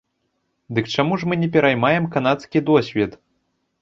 [0.77, 3.11] Дык чаму ж мы не пераймаем канадскі досвед?